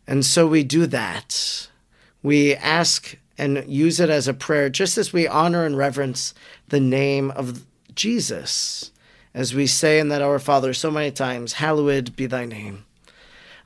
And 0.06 0.24
so 0.24 0.46
we 0.46 0.64
do 0.64 0.86
that. 0.86 1.68
We 2.22 2.54
ask 2.54 3.16
and 3.36 3.64
use 3.66 4.00
it 4.00 4.08
as 4.08 4.26
a 4.26 4.34
prayer, 4.34 4.70
just 4.70 4.98
as 4.98 5.12
we 5.12 5.28
honor 5.28 5.64
and 5.64 5.76
reverence 5.76 6.32
the 6.68 6.80
name 6.80 7.30
of 7.32 7.64
Jesus. 7.94 8.90
As 9.34 9.54
we 9.54 9.66
say 9.66 9.98
in 9.98 10.08
that 10.08 10.22
Our 10.22 10.38
Father 10.38 10.72
so 10.72 10.90
many 10.90 11.10
times, 11.10 11.54
hallowed 11.54 12.16
be 12.16 12.26
thy 12.26 12.44
name. 12.44 12.84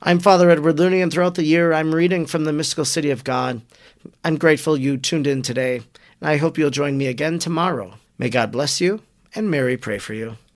I'm 0.03 0.19
Father 0.19 0.51
Edward 0.51 0.79
Looney, 0.79 1.01
and 1.01 1.13
throughout 1.13 1.37
the 1.37 1.45
year, 1.45 1.73
I'm 1.73 1.95
reading 1.95 2.27
from 2.27 2.45
the 2.45 2.53
mystical 2.53 2.85
city 2.85 3.11
of 3.11 3.23
God. 3.23 3.63
I'm 4.25 4.37
grateful 4.37 4.77
you 4.77 4.97
tuned 4.97 5.29
in 5.29 5.43
today, 5.43 5.77
and 5.77 6.29
I 6.29 6.39
hope 6.39 6.59
you'll 6.59 6.71
join 6.71 6.99
me 6.99 7.07
again 7.07 7.39
tomorrow. 7.39 7.95
May 8.19 8.29
God 8.29 8.51
bless 8.51 8.81
you, 8.81 9.03
and 9.35 9.51
Mary 9.51 9.77
pray 9.77 9.99
for 9.99 10.15
you. 10.15 10.37